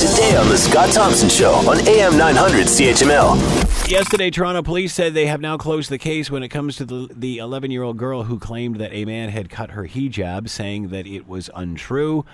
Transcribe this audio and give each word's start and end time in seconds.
Today 0.00 0.34
on 0.34 0.48
The 0.48 0.56
Scott 0.56 0.88
Thompson 0.94 1.28
Show 1.28 1.52
on 1.68 1.86
AM 1.86 2.16
900 2.16 2.68
CHML. 2.68 3.90
Yesterday, 3.90 4.30
Toronto 4.30 4.62
police 4.62 4.94
said 4.94 5.12
they 5.12 5.26
have 5.26 5.42
now 5.42 5.58
closed 5.58 5.90
the 5.90 5.98
case 5.98 6.30
when 6.30 6.42
it 6.42 6.48
comes 6.48 6.76
to 6.76 6.86
the 6.86 7.36
11 7.36 7.70
year 7.70 7.82
old 7.82 7.98
girl 7.98 8.22
who 8.22 8.38
claimed 8.38 8.76
that 8.76 8.94
a 8.94 9.04
man 9.04 9.28
had 9.28 9.50
cut 9.50 9.72
her 9.72 9.86
hijab, 9.86 10.48
saying 10.48 10.88
that 10.88 11.06
it 11.06 11.28
was 11.28 11.50
untrue. 11.54 12.24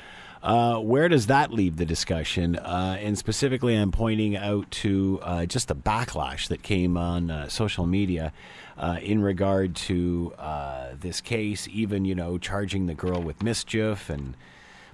Uh, 0.44 0.78
where 0.78 1.08
does 1.08 1.26
that 1.26 1.52
leave 1.52 1.76
the 1.76 1.84
discussion? 1.84 2.54
Uh, 2.54 2.98
and 3.00 3.18
specifically, 3.18 3.74
I'm 3.74 3.90
pointing 3.90 4.36
out 4.36 4.70
to 4.70 5.18
uh, 5.24 5.46
just 5.46 5.66
the 5.66 5.74
backlash 5.74 6.46
that 6.46 6.62
came 6.62 6.96
on 6.96 7.32
uh, 7.32 7.48
social 7.48 7.84
media 7.84 8.32
uh, 8.78 8.98
in 9.02 9.20
regard 9.20 9.74
to 9.74 10.32
uh, 10.38 10.90
this 11.00 11.20
case, 11.20 11.66
even, 11.72 12.04
you 12.04 12.14
know, 12.14 12.38
charging 12.38 12.86
the 12.86 12.94
girl 12.94 13.20
with 13.20 13.42
mischief. 13.42 14.08
And 14.08 14.36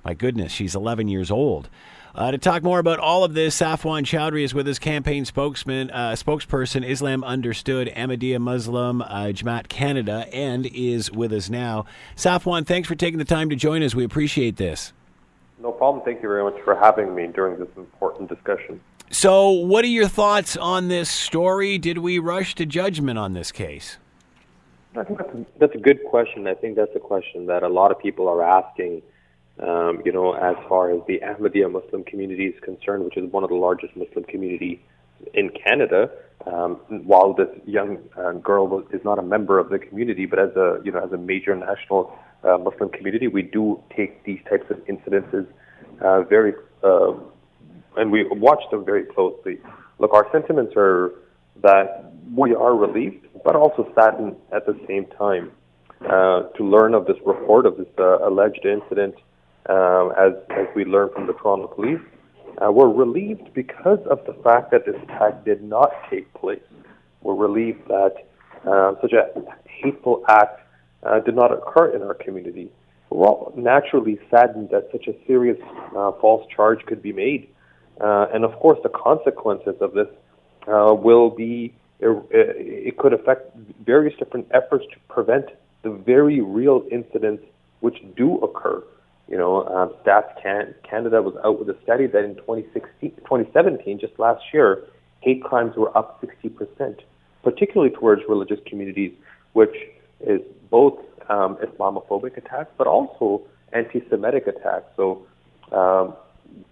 my 0.06 0.14
goodness, 0.14 0.52
she's 0.52 0.74
11 0.74 1.08
years 1.08 1.30
old. 1.30 1.68
Uh, 2.14 2.30
to 2.30 2.36
talk 2.36 2.62
more 2.62 2.78
about 2.78 2.98
all 2.98 3.24
of 3.24 3.32
this, 3.32 3.58
Safwan 3.58 4.02
Choudhry 4.02 4.44
is 4.44 4.52
with 4.52 4.66
his 4.66 4.78
campaign 4.78 5.24
spokesman, 5.24 5.90
uh, 5.90 6.12
spokesperson, 6.12 6.86
Islam 6.86 7.24
Understood, 7.24 7.88
Ahmadiyya 7.88 8.38
Muslim, 8.38 9.00
uh, 9.00 9.06
Jamaat 9.28 9.68
Canada, 9.68 10.26
and 10.30 10.66
is 10.66 11.10
with 11.10 11.32
us 11.32 11.48
now. 11.48 11.86
Safwan, 12.14 12.66
thanks 12.66 12.86
for 12.86 12.94
taking 12.94 13.18
the 13.18 13.24
time 13.24 13.48
to 13.48 13.56
join 13.56 13.82
us. 13.82 13.94
We 13.94 14.04
appreciate 14.04 14.58
this. 14.58 14.92
No 15.58 15.72
problem. 15.72 16.04
Thank 16.04 16.22
you 16.22 16.28
very 16.28 16.44
much 16.44 16.60
for 16.64 16.74
having 16.74 17.14
me 17.14 17.28
during 17.28 17.58
this 17.58 17.68
important 17.78 18.28
discussion. 18.28 18.80
So, 19.10 19.50
what 19.50 19.82
are 19.82 19.88
your 19.88 20.08
thoughts 20.08 20.54
on 20.56 20.88
this 20.88 21.08
story? 21.10 21.78
Did 21.78 21.98
we 21.98 22.18
rush 22.18 22.54
to 22.56 22.66
judgment 22.66 23.18
on 23.18 23.32
this 23.32 23.50
case? 23.50 23.96
I 24.94 25.04
think 25.04 25.18
that's 25.18 25.34
a, 25.34 25.46
that's 25.58 25.74
a 25.74 25.78
good 25.78 26.00
question. 26.10 26.46
I 26.46 26.54
think 26.54 26.76
that's 26.76 26.94
a 26.94 27.00
question 27.00 27.46
that 27.46 27.62
a 27.62 27.68
lot 27.68 27.90
of 27.90 27.98
people 27.98 28.28
are 28.28 28.42
asking 28.42 29.00
um, 29.60 30.02
you 30.04 30.12
know, 30.12 30.32
as 30.32 30.56
far 30.68 30.90
as 30.90 31.00
the 31.06 31.20
Ahmadiyya 31.20 31.70
Muslim 31.70 32.04
community 32.04 32.46
is 32.46 32.60
concerned, 32.60 33.04
which 33.04 33.16
is 33.16 33.30
one 33.30 33.44
of 33.44 33.50
the 33.50 33.56
largest 33.56 33.96
Muslim 33.96 34.24
community 34.24 34.82
in 35.34 35.50
Canada, 35.50 36.10
um, 36.46 36.76
while 36.88 37.32
this 37.34 37.48
young 37.66 37.98
uh, 38.16 38.32
girl 38.32 38.82
is 38.92 39.04
not 39.04 39.18
a 39.18 39.22
member 39.22 39.58
of 39.58 39.68
the 39.68 39.78
community, 39.78 40.26
but 40.26 40.38
as 40.38 40.50
a 40.56 40.80
you 40.84 40.90
know 40.90 41.04
as 41.04 41.12
a 41.12 41.18
major 41.18 41.54
national 41.54 42.16
uh, 42.42 42.58
Muslim 42.58 42.88
community, 42.88 43.28
we 43.28 43.42
do 43.42 43.80
take 43.96 44.24
these 44.24 44.40
types 44.48 44.68
of 44.70 44.78
incidences 44.86 45.46
uh, 46.00 46.22
very 46.22 46.54
uh, 46.82 47.12
and 47.96 48.10
we 48.10 48.26
watch 48.30 48.62
them 48.70 48.84
very 48.84 49.04
closely. 49.04 49.58
Look, 49.98 50.12
our 50.14 50.26
sentiments 50.32 50.72
are 50.76 51.12
that 51.62 52.12
we 52.34 52.54
are 52.54 52.74
relieved, 52.74 53.26
but 53.44 53.54
also 53.54 53.90
saddened 53.94 54.36
at 54.52 54.66
the 54.66 54.78
same 54.88 55.06
time 55.18 55.52
uh, 56.06 56.44
to 56.56 56.64
learn 56.64 56.94
of 56.94 57.06
this 57.06 57.18
report 57.24 57.66
of 57.66 57.76
this 57.76 57.86
uh, 57.98 58.26
alleged 58.26 58.64
incident 58.64 59.14
um, 59.68 60.12
as, 60.18 60.32
as 60.50 60.66
we 60.74 60.84
learned 60.84 61.12
from 61.12 61.26
the 61.26 61.32
Toronto 61.34 61.68
police, 61.68 62.00
uh, 62.58 62.70
we're 62.70 62.88
relieved 62.88 63.52
because 63.54 64.00
of 64.10 64.24
the 64.26 64.34
fact 64.42 64.70
that 64.70 64.84
this 64.86 64.96
attack 65.04 65.44
did 65.44 65.62
not 65.62 65.90
take 66.10 66.32
place. 66.34 66.62
We're 67.22 67.34
relieved 67.34 67.86
that 67.88 68.14
uh, 68.66 68.94
such 69.00 69.12
a 69.12 69.30
hateful 69.64 70.24
act 70.28 70.60
uh, 71.02 71.20
did 71.20 71.34
not 71.34 71.52
occur 71.52 71.94
in 71.94 72.02
our 72.02 72.14
community. 72.14 72.70
We're 73.10 73.26
all 73.26 73.52
naturally 73.56 74.18
saddened 74.30 74.70
that 74.70 74.88
such 74.92 75.06
a 75.06 75.14
serious 75.26 75.58
uh, 75.96 76.12
false 76.20 76.46
charge 76.54 76.84
could 76.86 77.02
be 77.02 77.12
made. 77.12 77.48
Uh, 78.00 78.26
and 78.32 78.44
of 78.44 78.52
course, 78.58 78.78
the 78.82 78.88
consequences 78.88 79.74
of 79.80 79.92
this 79.92 80.08
uh, 80.66 80.94
will 80.94 81.30
be, 81.30 81.74
it 82.00 82.96
could 82.98 83.12
affect 83.12 83.56
various 83.84 84.16
different 84.18 84.46
efforts 84.52 84.84
to 84.92 84.98
prevent 85.08 85.46
the 85.82 85.90
very 85.90 86.40
real 86.40 86.84
incidents 86.90 87.44
which 87.80 87.98
do 88.16 88.38
occur. 88.38 88.82
You 89.32 89.38
know, 89.38 89.66
um, 89.66 89.94
Stats 90.04 90.30
Can- 90.42 90.74
Canada 90.88 91.22
was 91.22 91.34
out 91.42 91.58
with 91.58 91.74
a 91.74 91.82
study 91.82 92.06
that 92.06 92.22
in 92.22 92.34
2016, 92.34 93.12
2017, 93.16 93.98
just 93.98 94.18
last 94.18 94.44
year, 94.52 94.84
hate 95.20 95.42
crimes 95.42 95.74
were 95.74 95.96
up 95.96 96.22
60%, 96.22 96.98
particularly 97.42 97.94
towards 97.94 98.20
religious 98.28 98.60
communities, 98.66 99.12
which 99.54 99.74
is 100.20 100.42
both 100.68 100.98
um, 101.30 101.56
Islamophobic 101.64 102.36
attacks, 102.36 102.72
but 102.76 102.86
also 102.86 103.40
anti-Semitic 103.72 104.48
attacks. 104.48 104.84
So 104.96 105.26
um, 105.72 106.14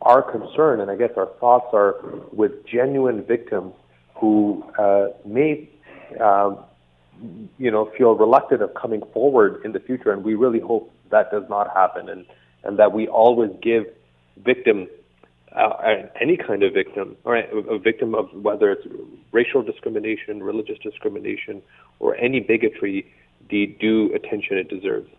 our 0.03 0.21
concern, 0.21 0.81
and 0.81 0.91
I 0.91 0.97
guess 0.97 1.13
our 1.17 1.31
thoughts 1.41 1.69
are 1.73 1.95
with 2.31 2.67
genuine 2.67 3.25
victims 3.25 3.73
who 4.17 4.63
uh, 4.79 5.07
may, 5.25 5.67
um, 6.21 6.59
you 7.57 7.71
know, 7.71 7.91
feel 7.97 8.17
reluctant 8.17 8.61
of 8.61 8.75
coming 8.75 9.01
forward 9.15 9.63
in 9.65 9.73
the 9.73 9.81
future, 9.81 10.13
and 10.13 10.23
we 10.23 10.35
really 10.35 10.61
hope 10.61 10.93
that 11.11 11.31
does 11.31 11.45
not 11.49 11.75
happen. 11.75 12.11
And 12.11 12.27
and 12.65 12.79
that 12.79 12.93
we 12.93 13.09
always 13.09 13.51
give 13.63 13.87
victim 14.37 14.89
uh, 15.53 16.07
any 16.21 16.37
kind 16.37 16.63
of 16.63 16.73
victim, 16.73 17.17
or 17.25 17.37
a 17.37 17.79
victim 17.79 18.15
of 18.15 18.33
whether 18.33 18.71
it's 18.71 18.87
racial 19.33 19.63
discrimination, 19.63 20.43
religious 20.43 20.79
discrimination, 20.79 21.61
or 21.99 22.15
any 22.17 22.39
bigotry, 22.41 23.13
the 23.49 23.67
due 23.81 24.15
attention 24.15 24.59
it 24.59 24.69
deserves. 24.69 25.11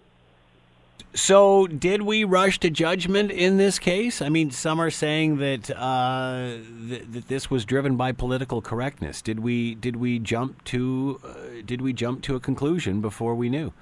So, 1.14 1.68
did 1.68 2.04
we 2.04 2.24
rush 2.24 2.60
to 2.60 2.70
judgment 2.70 3.32
in 3.32 3.58
this 3.58 3.80
case? 3.80 4.22
I 4.22 4.30
mean, 4.30 4.52
some 4.52 4.80
are 4.80 4.90
saying 4.90 5.38
that 5.38 5.70
uh, 5.70 6.60
th- 6.88 7.04
that 7.12 7.28
this 7.28 7.50
was 7.50 7.66
driven 7.66 7.98
by 7.98 8.14
political 8.14 8.62
correctness. 8.62 9.22
Did 9.22 9.42
we 9.42 9.76
did 9.76 9.98
we 9.98 10.20
jump 10.20 10.64
to 10.66 11.20
uh, 11.26 11.62
did 11.66 11.82
we 11.82 11.92
jump 11.92 12.22
to 12.24 12.36
a 12.36 12.40
conclusion 12.40 13.02
before 13.02 13.36
we 13.36 13.50
knew? 13.50 13.74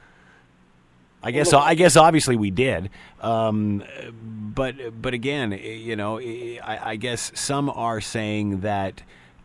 I 1.22 1.31
guess 1.31 1.53
I 1.53 1.75
guess 1.75 1.97
obviously 1.97 2.38
we 2.38 2.50
did, 2.50 2.90
um, 3.19 3.84
but 4.13 5.02
but 5.02 5.13
again, 5.13 5.52
you 5.52 5.96
know, 5.96 6.19
I, 6.19 6.80
I, 6.91 6.96
guess 6.96 7.34
some 7.35 7.69
are 7.69 8.00
saying 8.00 8.62
that 8.62 9.03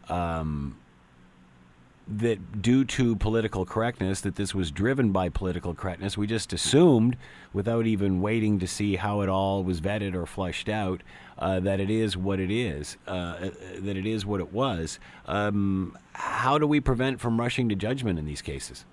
um, 0.08 0.76
that 2.06 2.62
due 2.62 2.84
to 2.84 3.16
political 3.16 3.64
correctness, 3.64 4.20
that 4.20 4.36
this 4.36 4.54
was 4.54 4.70
driven 4.70 5.10
by 5.10 5.28
political 5.28 5.74
correctness. 5.74 6.18
We 6.18 6.26
just 6.26 6.52
assumed, 6.52 7.16
without 7.52 7.86
even 7.86 8.20
waiting 8.20 8.58
to 8.60 8.66
see 8.66 8.96
how 8.96 9.22
it 9.22 9.28
all 9.28 9.64
was 9.64 9.80
vetted 9.80 10.14
or 10.14 10.26
flushed 10.26 10.68
out, 10.68 11.02
uh, 11.38 11.60
that 11.60 11.80
it 11.80 11.90
is 11.90 12.16
what 12.16 12.38
it 12.38 12.50
is, 12.50 12.98
uh, 13.06 13.50
that 13.78 13.96
it 13.96 14.06
is 14.06 14.24
what 14.24 14.40
it 14.40 14.52
was. 14.52 14.98
Um, 15.26 15.96
how 16.12 16.58
do 16.58 16.66
we 16.66 16.80
prevent 16.80 17.20
from 17.20 17.40
rushing 17.40 17.68
to 17.70 17.74
judgment 17.74 18.18
in 18.18 18.26
these 18.26 18.42
cases? 18.42 18.84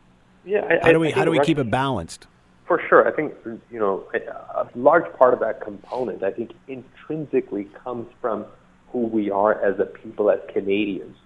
Yeah, 0.46 0.66
I, 0.68 0.86
how 0.86 0.92
do 0.94 1.00
we 1.00 1.12
how 1.12 1.26
do 1.26 1.32
we 1.32 1.40
keep 1.42 1.60
it 1.60 1.70
balanced? 1.70 2.28
For 2.72 2.82
sure. 2.88 3.06
I 3.06 3.12
think, 3.12 3.34
you 3.70 3.80
know, 3.80 4.06
a 4.14 4.66
large 4.76 5.04
part 5.18 5.34
of 5.34 5.42
that 5.42 5.60
component, 5.60 6.24
I 6.24 6.32
think, 6.32 6.52
intrinsically 6.70 7.68
comes 7.84 8.08
from 8.22 8.46
who 8.94 9.08
we 9.08 9.30
are 9.30 9.62
as 9.62 9.78
a 9.82 9.84
people, 9.84 10.32
as 10.32 10.40
Canadians, 10.54 11.18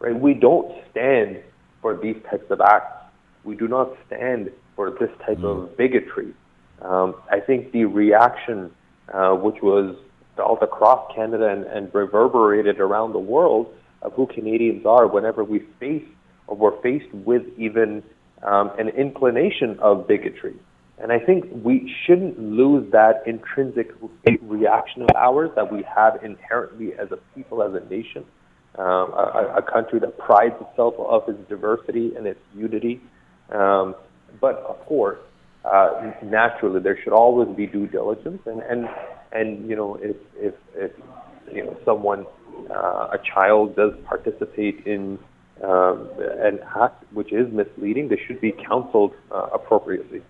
right? 0.00 0.18
We 0.18 0.34
don't 0.34 0.74
stand 0.90 1.40
for 1.80 1.96
these 1.96 2.16
types 2.28 2.50
of 2.50 2.60
acts. 2.60 2.96
We 3.44 3.54
do 3.54 3.68
not 3.68 3.96
stand 4.08 4.50
for 4.74 4.90
this 4.90 5.10
type 5.24 5.38
mm. 5.38 5.44
of 5.44 5.76
bigotry. 5.76 6.34
Um, 6.82 7.14
I 7.30 7.38
think 7.38 7.70
the 7.70 7.84
reaction, 7.84 8.72
uh, 9.14 9.34
which 9.34 9.62
was 9.62 9.94
felt 10.34 10.64
across 10.64 11.14
Canada 11.14 11.46
and, 11.48 11.62
and 11.62 11.94
reverberated 11.94 12.80
around 12.80 13.12
the 13.12 13.20
world 13.20 13.72
of 14.02 14.14
who 14.14 14.26
Canadians 14.26 14.84
are 14.84 15.06
whenever 15.06 15.44
we 15.44 15.60
face 15.78 16.08
or 16.48 16.56
we're 16.56 16.82
faced 16.82 17.14
with 17.14 17.44
even 17.56 18.02
um, 18.42 18.72
an 18.80 18.88
inclination 18.88 19.78
of 19.78 20.08
bigotry. 20.08 20.56
And 21.00 21.12
I 21.12 21.18
think 21.20 21.44
we 21.62 21.94
shouldn't 22.04 22.40
lose 22.40 22.90
that 22.90 23.22
intrinsic 23.26 23.92
reaction 24.42 25.02
of 25.02 25.08
ours 25.16 25.50
that 25.54 25.72
we 25.72 25.84
have 25.84 26.22
inherently 26.24 26.92
as 26.94 27.12
a 27.12 27.18
people, 27.34 27.62
as 27.62 27.72
a 27.72 27.88
nation, 27.88 28.24
um, 28.76 29.12
a, 29.12 29.54
a, 29.58 29.62
country 29.62 30.00
that 30.00 30.18
prides 30.18 30.54
itself 30.60 30.94
of 30.98 31.28
its 31.28 31.48
diversity 31.48 32.14
and 32.16 32.26
its 32.26 32.40
unity. 32.54 33.00
Um, 33.50 33.94
but 34.40 34.56
of 34.56 34.84
course, 34.86 35.18
uh, 35.64 36.12
naturally, 36.24 36.80
there 36.80 36.98
should 37.02 37.12
always 37.12 37.54
be 37.56 37.66
due 37.66 37.86
diligence, 37.86 38.40
and 38.46 38.60
and 38.62 38.88
and 39.32 39.68
you 39.68 39.76
know, 39.76 39.98
if 40.00 40.16
if, 40.36 40.54
if 40.74 40.92
you 41.52 41.64
know 41.64 41.76
someone, 41.84 42.26
uh, 42.70 43.08
a 43.12 43.18
child 43.34 43.76
does 43.76 43.92
participate 44.04 44.86
in 44.86 45.18
um, 45.64 46.08
an 46.18 46.60
act 46.80 47.04
which 47.12 47.32
is 47.32 47.52
misleading, 47.52 48.08
they 48.08 48.20
should 48.26 48.40
be 48.40 48.52
counseled 48.52 49.12
uh, 49.32 49.48
appropriately. 49.52 50.22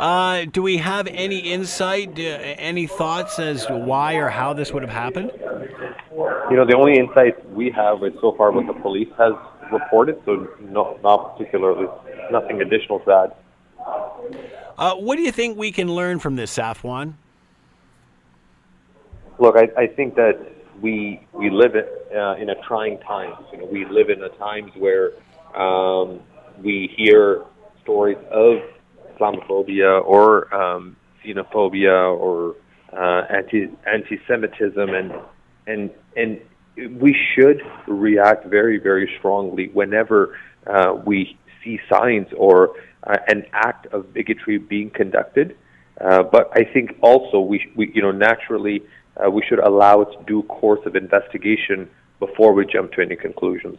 Uh, 0.00 0.46
do 0.46 0.62
we 0.62 0.78
have 0.78 1.06
any 1.08 1.40
insight, 1.40 2.18
uh, 2.18 2.22
any 2.22 2.86
thoughts 2.86 3.38
as 3.38 3.66
to 3.66 3.76
why 3.76 4.14
or 4.14 4.30
how 4.30 4.54
this 4.54 4.72
would 4.72 4.82
have 4.82 4.90
happened? 4.90 5.30
You 6.50 6.56
know, 6.56 6.64
the 6.64 6.74
only 6.74 6.98
insight 6.98 7.34
we 7.50 7.70
have 7.72 8.02
is 8.02 8.14
so 8.22 8.32
far 8.32 8.50
what 8.50 8.66
the 8.66 8.72
police 8.72 9.10
has 9.18 9.34
reported, 9.70 10.18
so 10.24 10.48
no, 10.58 10.98
not 11.02 11.36
particularly, 11.36 11.86
nothing 12.32 12.62
additional 12.62 13.00
to 13.00 13.04
that. 13.04 13.36
Uh, 14.78 14.94
what 14.94 15.16
do 15.16 15.22
you 15.22 15.30
think 15.30 15.58
we 15.58 15.70
can 15.70 15.94
learn 15.94 16.18
from 16.18 16.34
this, 16.34 16.56
Safwan? 16.56 17.12
Look, 19.38 19.54
I, 19.54 19.68
I 19.82 19.86
think 19.86 20.14
that 20.14 20.40
we 20.80 21.26
we 21.34 21.50
live 21.50 21.74
uh, 21.76 22.36
in 22.36 22.48
a 22.48 22.54
trying 22.66 23.00
times. 23.00 23.36
You 23.52 23.58
know, 23.58 23.66
we 23.66 23.84
live 23.84 24.08
in 24.08 24.22
a 24.22 24.30
times 24.30 24.72
where 24.78 25.12
um, 25.54 26.20
we 26.62 26.90
hear 26.96 27.44
stories 27.82 28.16
of 28.30 28.62
Islamophobia 29.20 30.04
or 30.04 30.52
um, 30.54 30.96
xenophobia 31.24 32.16
or 32.16 32.56
uh, 32.92 33.26
anti 33.30 33.68
anti-Semitism, 33.86 34.88
and 34.88 35.12
and 35.66 35.90
and 36.16 36.40
we 37.00 37.16
should 37.34 37.62
react 37.86 38.46
very 38.46 38.78
very 38.78 39.10
strongly 39.18 39.68
whenever 39.68 40.36
uh, 40.66 40.94
we 41.04 41.36
see 41.62 41.78
signs 41.92 42.26
or 42.36 42.70
uh, 43.04 43.16
an 43.28 43.44
act 43.52 43.86
of 43.92 44.12
bigotry 44.12 44.58
being 44.58 44.90
conducted. 44.90 45.56
Uh, 46.00 46.22
but 46.22 46.50
I 46.54 46.64
think 46.64 46.96
also 47.02 47.40
we, 47.40 47.70
we 47.76 47.92
you 47.94 48.02
know 48.02 48.12
naturally 48.12 48.82
uh, 49.16 49.30
we 49.30 49.42
should 49.48 49.58
allow 49.58 50.00
its 50.00 50.12
due 50.26 50.42
course 50.44 50.80
of 50.86 50.96
investigation 50.96 51.88
before 52.18 52.52
we 52.52 52.66
jump 52.66 52.92
to 52.92 53.02
any 53.02 53.16
conclusions. 53.16 53.78